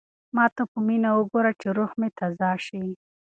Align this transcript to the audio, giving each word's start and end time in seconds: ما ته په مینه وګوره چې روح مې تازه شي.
ما 0.35 0.45
ته 0.55 0.63
په 0.71 0.77
مینه 0.87 1.09
وګوره 1.13 1.51
چې 1.61 1.67
روح 1.77 1.91
مې 1.99 2.09
تازه 2.17 2.49
شي. 2.65 2.83